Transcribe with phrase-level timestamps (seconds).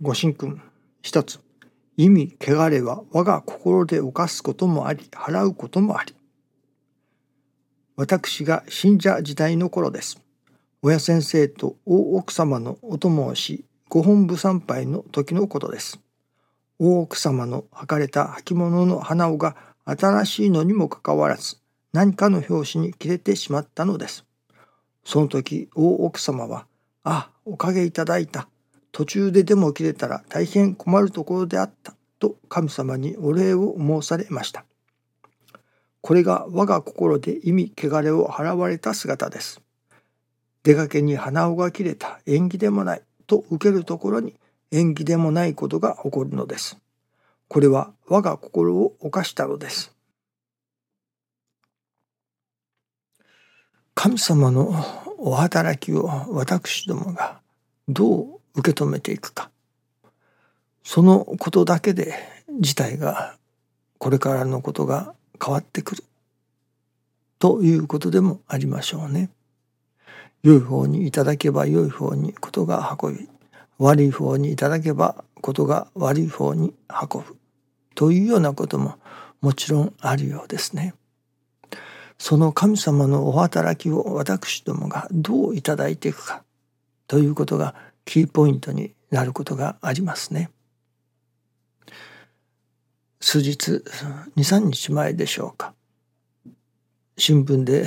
[0.00, 0.62] ご神君
[1.02, 1.40] 一つ
[1.96, 6.14] 意味汚れは我が心で犯すこともあり払うこともあり。
[7.96, 10.22] 私が信者時代の頃です。
[10.82, 15.98] 親先生と大奥様のお供をしご本部参拝の時のことです。
[16.78, 21.56] 大奥様の履かれた履物の花緒が新しいのにもかかわらず
[21.92, 24.24] 何かの拍子に切れてしまったのです。
[25.04, 26.68] その時大奥様は
[27.02, 28.48] 「あおかげいただいた。
[28.92, 34.64] 途中ででも切れたら大変困るところであった」と神様にお礼を申されました。
[36.00, 39.60] これが我が心で意味汚れを払われた姿です。
[40.62, 44.34] 出かけに鼻緒が切れた縁起でもないと受けるところに
[44.70, 46.78] 縁起でもないことが起こるのです。
[47.48, 49.94] これは我が心を犯したのです。
[53.94, 54.72] 神様の
[55.18, 57.40] お働きを私どもが
[57.88, 59.50] どう受け止めていくか
[60.82, 62.14] そのことだけで
[62.60, 63.36] 事態が
[63.98, 66.04] これからのことが変わってくる
[67.38, 69.30] ということでもありましょうね。
[70.42, 73.28] 良い方にいただけば良い方にことが運び
[73.78, 77.36] 悪い方にいただけばことが悪い方に運ぶ
[77.94, 78.96] というようなことも
[79.40, 80.94] もちろんあるようですね。
[82.18, 86.42] その神様のお働きを私どもがどういただいていくか
[87.06, 87.74] ということが
[88.08, 90.48] キーポイントになることがありますね。
[93.20, 93.82] 数日
[94.34, 95.74] 23日前でしょうか
[97.18, 97.84] 新聞で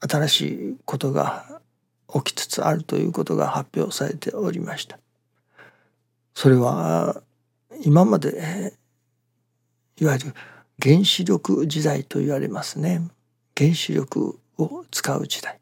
[0.00, 1.60] 新しいことが
[2.10, 4.98] 起きつつあるということが発表されておりました。
[6.32, 7.22] それは
[7.84, 8.72] 今まで
[10.00, 10.34] いわゆる
[10.82, 13.02] 原子力時代と言われますね
[13.54, 15.58] 原子力を使う時代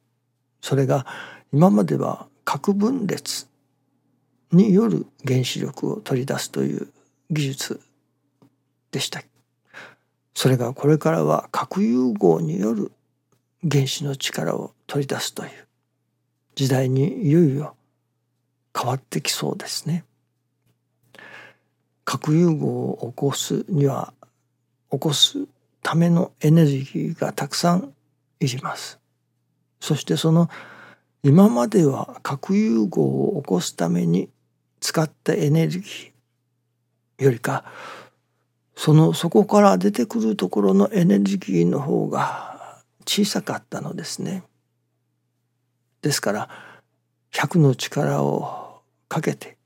[0.60, 1.04] それが
[1.52, 3.46] 今までは核分裂
[4.52, 6.88] による原子力を取り出すという
[7.28, 7.80] 技術
[8.92, 9.20] でした
[10.32, 12.92] それがこれからは核融合による
[13.68, 15.50] 原子の力を取り出すという
[16.54, 17.74] 時代にいよいよ
[18.78, 20.04] 変わってきそうですね。
[22.04, 24.12] 核融合を起こすには
[24.92, 25.46] 起こす
[25.82, 27.94] ためのエネルギーがたくさん
[28.38, 28.98] いります。
[29.80, 30.48] そしてその
[31.26, 33.02] 今までは核融合
[33.36, 34.30] を起こすために
[34.78, 37.64] 使ったエネルギーよりか
[38.76, 42.78] そのそこから出てくるところのエネルギーの方が
[43.08, 44.44] 小さかったのですね。
[46.00, 46.48] ですから
[47.32, 49.56] 100の力をかけて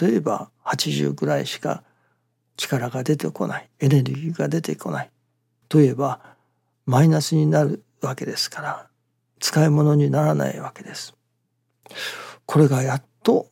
[0.00, 1.84] 例えば80ぐらいしか
[2.56, 5.10] 力が出てこないエネルギーが出てこない
[5.68, 6.20] といえば
[6.86, 8.93] マイナスになるわけですから
[9.44, 11.14] 使い物にならないわけです。
[12.46, 13.50] これがやっと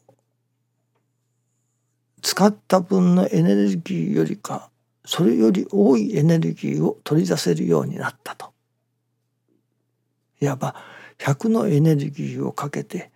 [2.22, 4.70] 使った分のエネルギーよりか
[5.04, 8.54] それより多いエネルギーを取り出せるようになったと。
[10.40, 10.76] いわば
[11.18, 13.10] 100のエネルギーをかけて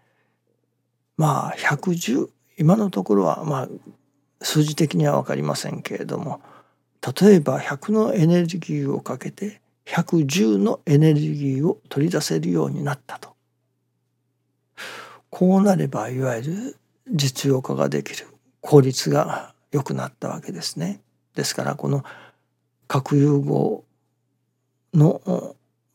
[1.17, 2.29] まあ110
[2.59, 3.69] 今のところはまあ
[4.43, 6.43] 数字的には分かりませんけれども
[7.23, 13.35] 例えば100のエネルギーをかけて110のエネルギーを取り出せるようになったと
[15.31, 16.77] こうなればいわゆる
[17.09, 18.27] 実用化ができる
[18.61, 21.01] 効率が良くなったわけですね。
[21.35, 22.05] ですからこの
[22.89, 23.85] 核融合
[24.95, 25.55] の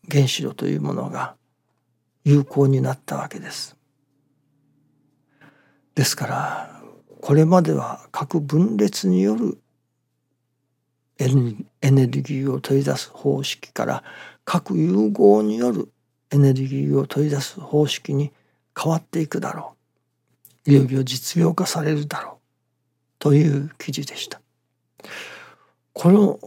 [0.10, 1.36] 原子炉というものが
[2.24, 3.76] 有効になったわけです。
[5.96, 6.82] ですから
[7.22, 9.61] これまでは核分裂による
[11.82, 14.04] エネルギーを取り出す方式から
[14.46, 15.92] 核融合による
[16.32, 18.32] エネルギーを取り出す方式に
[18.80, 19.76] 変わっていくだろ
[20.66, 20.72] う。
[20.72, 22.36] いよいよ実用化されるだろう
[23.20, 24.40] という記事でした。
[25.94, 26.40] この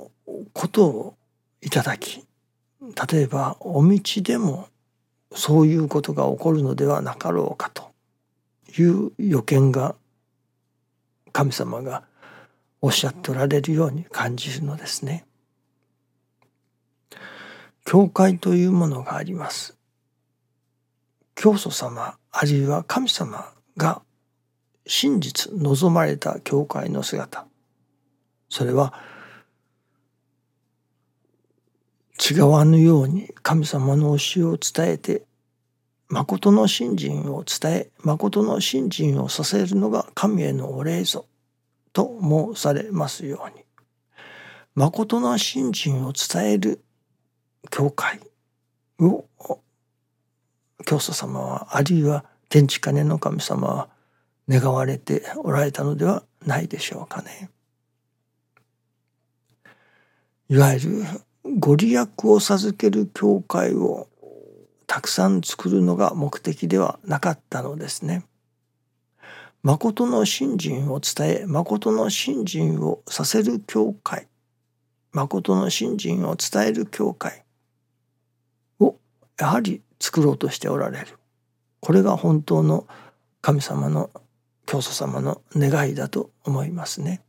[0.52, 1.14] ことを
[1.60, 2.24] いただき
[3.10, 4.68] 例えばお道でも
[5.32, 7.90] そういうことが起こるのではなかろうかと
[8.78, 9.94] いう予見が
[11.32, 12.04] 神様が
[12.84, 15.24] おっしゃっておられるように感じるのですね。
[17.86, 19.78] 教会というものがあります。
[21.34, 24.02] 教祖様あるいは神様が
[24.86, 27.46] 真実望まれた教会の姿
[28.50, 28.92] それは
[32.30, 35.22] 違わぬように神様の教えを伝えて
[36.08, 41.24] 誠の信心を伝え誠の信心をさせるのが神へのお礼ぞ
[41.94, 43.64] と申されますように
[44.74, 46.84] 誠の信心を伝える
[47.70, 48.20] 教会
[49.00, 49.24] を
[50.84, 53.88] 教祖様はあるいは天地金の神様は
[54.48, 57.48] 願われておられたのではないでしょうかね。
[60.50, 61.04] いわゆる
[61.58, 64.08] ご利益を授ける教会を
[64.86, 68.24] たくさん作るのが目的ではなかったのですね。
[69.64, 74.28] 誠の信心を伝え誠の信心をさせる教会
[75.12, 77.44] 誠の信心を伝える教会
[78.78, 78.96] を
[79.40, 81.18] やはり作ろうとしておられる
[81.80, 82.86] これが本当の
[83.40, 84.10] 神様の
[84.66, 87.22] 教祖様の願いだと思いますね。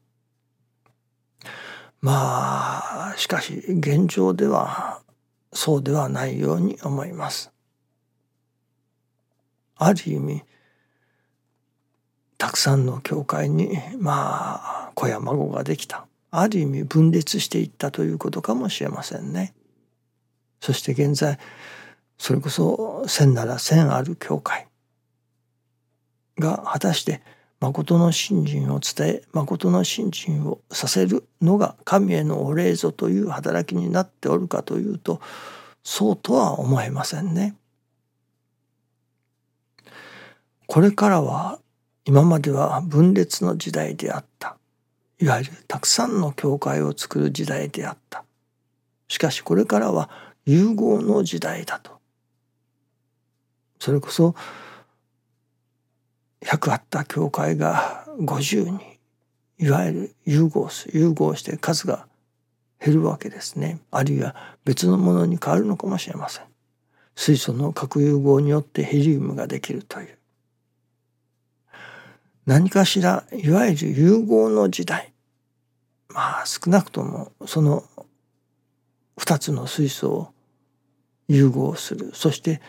[2.01, 5.01] まあしかし現状では
[5.53, 7.53] そうではないように思います。
[9.77, 10.43] ある意味
[12.37, 19.53] たくさんの教会にまあ子や孫ができたある意味分裂していったということかもしれませんね。
[20.59, 21.39] そして現在
[22.17, 24.67] それこそ千なら千ある教会
[26.39, 27.21] が果たして
[27.59, 35.21] 誠の信心を伝え誠の信心をさせるのが神へのお礼ぞという働きになっておるかというと
[35.83, 37.55] そうとは思えませんね。
[40.67, 41.59] これからは
[42.05, 44.57] 今までは分裂の時代であった。
[45.19, 48.23] いわゆるたくさんの教会を作る時代であった。
[49.07, 50.09] しかしこれからは
[50.45, 51.91] 融合の時代だと。
[53.79, 54.35] それこそ
[56.41, 58.79] 100あった教会が50に
[59.57, 62.07] いわゆる融合す融合して数が
[62.79, 63.79] 減るわけですね。
[63.89, 66.43] あるいは別のものに変わるのかもしれません。
[67.15, 70.17] 水素の核融合によってヘリウムができるという。
[72.45, 75.13] 何かしらいわゆる融合の時代。
[76.09, 77.83] まあ少なくともその
[79.17, 80.27] 2つの水素を
[81.27, 82.11] 融合する。
[82.13, 82.61] そして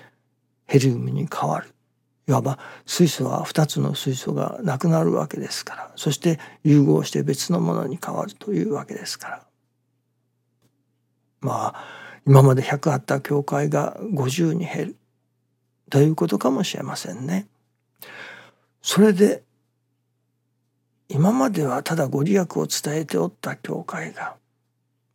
[0.67, 1.75] ヘリウムに変わる。
[2.28, 5.93] いわば水素は2つの水素がなくなるわけですから。
[5.96, 9.46] そして融合して別のものに変わるというわけですから。
[11.40, 11.84] まあ
[12.26, 14.96] 今まで100あった教会が50に減る。
[15.90, 17.46] ということかもしれませんね。
[18.82, 19.44] それで
[21.08, 24.37] 今まではただご利益を伝えておった教会が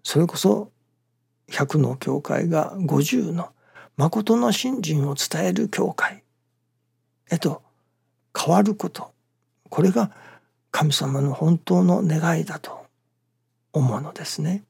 [0.04, 0.72] それこそ
[1.50, 3.50] 100の教会が50の
[3.98, 6.24] 誠の信心を伝える教会
[7.30, 7.62] へと
[8.38, 9.12] 変わること
[9.70, 10.12] これが
[10.72, 12.86] 神様の本当の願いだと
[13.74, 14.64] 思うのですね。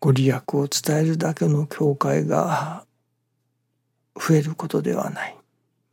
[0.00, 2.84] ご利益を伝えるだけの教会が
[4.16, 5.36] 増えることではない。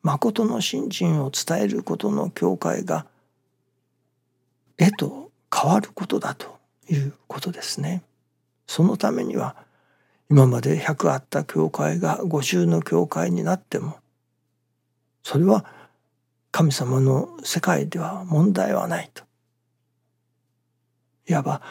[0.02, 3.06] 誠の信心を伝えることの教会が
[4.78, 6.58] 絵と変わることだと
[6.90, 8.04] いうことですね。
[8.68, 9.56] そのためには
[10.30, 13.98] 今まで100あった教会が50の教会になっても
[15.24, 15.66] それは
[16.52, 19.24] 神様の世界では問題はないと。
[21.28, 21.62] いわば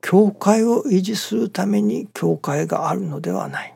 [0.00, 3.74] 教会を維持するために教会があるのではない。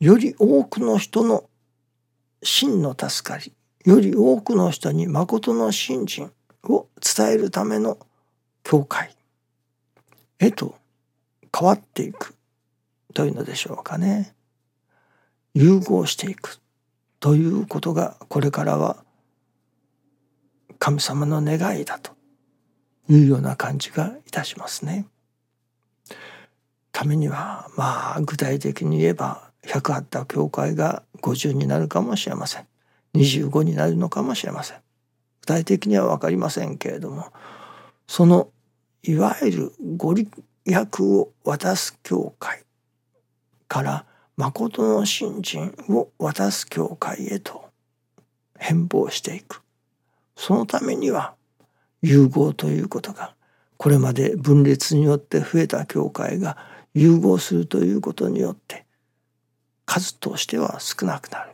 [0.00, 1.44] より多くの人の
[2.42, 3.52] 真の助かり
[3.84, 6.32] より多くの人に誠の信心
[6.64, 7.98] を伝えるための
[8.62, 9.16] 教会
[10.38, 10.76] へと
[11.56, 12.34] 変わっていく
[13.14, 14.34] というのでしょうかね。
[15.54, 16.58] 融合していく
[17.20, 19.04] ということがこれからは
[20.78, 22.12] 神様の願いだと
[23.08, 25.06] いうような感じがいたしますね。
[26.90, 32.66] ためにはまあ具体的に言えば100あった教会が50になるかもしれません。
[33.14, 34.78] 25になるのかもしれません。
[35.40, 37.26] 具体的には分かりませんけれども
[38.06, 38.48] その
[39.02, 40.28] いわゆるご利
[40.64, 42.62] 益を渡す教会
[43.66, 44.04] から
[44.36, 47.64] 誠の信心を渡す教会へと
[48.58, 49.62] 変貌していく。
[50.36, 51.34] そのためには
[52.00, 53.34] 融合ということが
[53.76, 56.56] これまで分裂によって増えた教会が
[56.94, 58.86] 融合するということによって
[59.92, 61.52] 数としては少なくなる。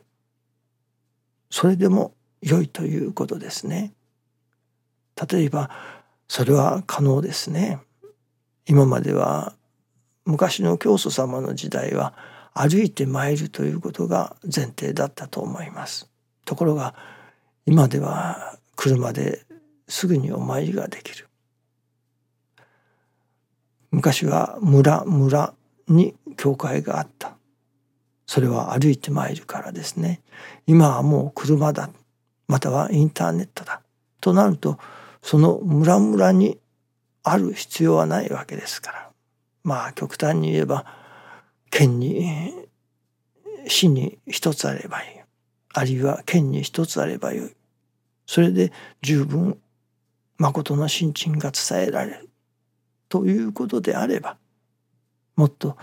[1.50, 3.92] それでも良いということですね。
[5.28, 5.71] 例えば
[6.28, 7.80] それは可能ですね。
[8.64, 9.54] 今までは
[10.25, 12.14] 昔の教祖様の時代は
[12.54, 16.09] 歩いて参るということが前提だったと思います。
[16.45, 16.95] ところが
[17.66, 19.42] 今では車で
[19.88, 21.28] すぐにお参りができる。
[23.90, 25.54] 昔は村村
[25.88, 27.38] に教会があった。
[28.28, 30.20] それは歩いて参るからですね。
[30.66, 31.88] 今はもう車だ
[32.47, 33.80] またはインターネットだ
[34.20, 34.78] となると
[35.23, 36.58] その村々に
[37.23, 39.11] ある必要はないわけですから。
[39.64, 40.85] まあ極端に言えば
[41.70, 42.52] 県に
[43.66, 45.20] 市に一つあればいい。
[45.73, 47.56] あるいは剣に一つあればよい。
[48.26, 49.58] それで十分
[50.37, 52.28] 誠の心が伝えられる。
[53.08, 54.37] ということであれば
[55.35, 55.78] もっと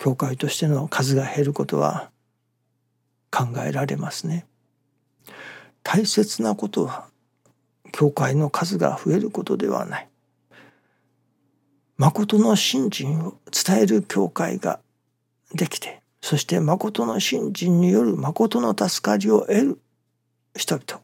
[0.00, 2.10] 教会としての数が減ることは
[3.30, 4.46] 考えられますね。
[5.82, 7.04] 大切なことは
[7.92, 10.08] 教会の数が増えることではない。
[11.98, 14.80] 誠の信心を伝える教会が
[15.54, 19.80] できてそして誠の信心による誠の助かりを得る
[20.56, 21.02] 人々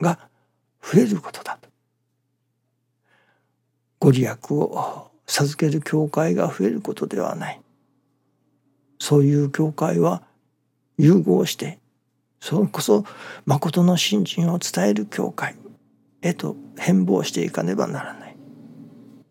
[0.00, 0.18] が
[0.82, 1.68] 増えることだと。
[4.00, 7.61] ご利益を授ける教会が増えることではない。
[9.02, 10.22] そういう教会は
[10.96, 11.80] 融合して
[12.38, 13.04] それこそ
[13.46, 15.56] 誠の信心を伝える教会
[16.20, 18.36] へと変貌していかねばならない。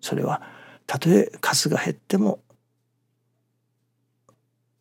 [0.02, 0.42] それは
[0.88, 2.42] たとえ数が減っても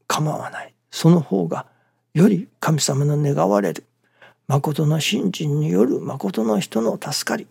[0.09, 0.75] 構わない。
[0.91, 1.67] その方が
[2.13, 3.85] より神様の願われる
[4.49, 7.47] 誠の信心による誠の人の助かり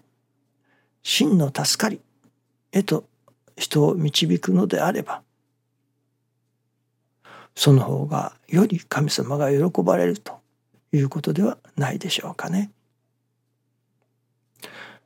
[1.03, 2.01] 真の助かり
[2.73, 3.05] へと
[3.55, 5.21] 人を導くのであれば
[7.59, 10.39] その方がより神様が喜ばれると
[10.93, 12.71] いうことではないでしょうかね。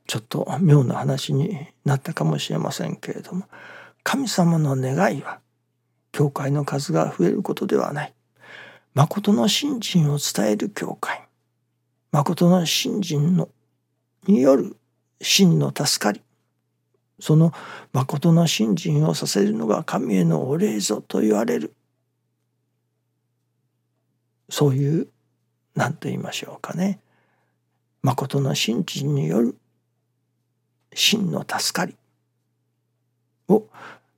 [0.05, 3.48] ちょっと妙な話になったかもしれませんけれども
[4.03, 5.39] 神様の願いは
[6.12, 8.13] 教会の数が増えることではない。
[8.93, 11.24] 誠の信心を伝える教会
[12.12, 13.50] 誠の信心の
[14.27, 14.77] による
[15.24, 16.22] 真の助かり
[17.19, 17.51] その
[17.93, 21.74] 誠の信心をさせるのが神へのお礼ぞと言われる
[24.53, 25.07] そういう
[25.74, 27.00] 何と言いましょうかね
[28.03, 29.57] 誠の信心による
[30.93, 31.95] 真の助かり
[33.48, 33.63] を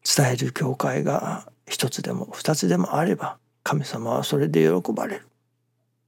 [0.03, 5.27] 伝える教会が一つでも二つでもあれば神様はそれで喜ばれる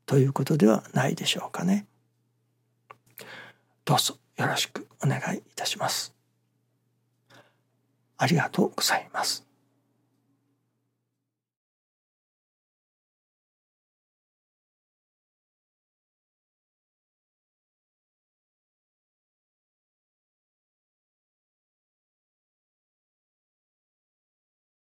[0.06, 1.86] ということではないでしょうかね。
[3.86, 6.14] どうぞよろしくお願いいたします。
[8.18, 9.47] ありがとうございます。